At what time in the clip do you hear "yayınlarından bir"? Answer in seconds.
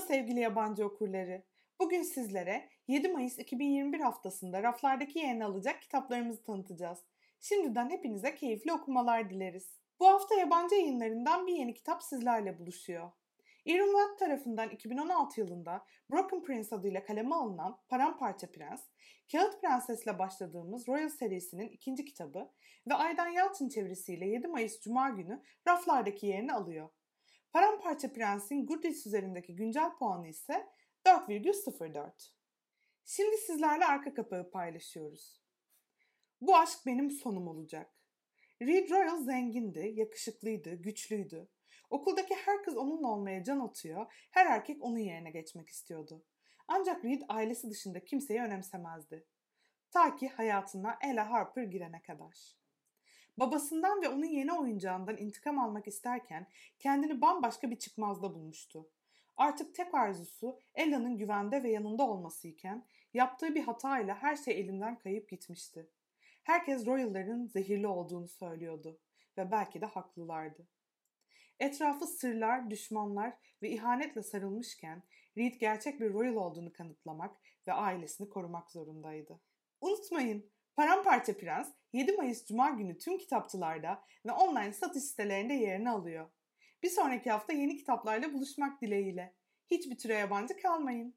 10.74-11.52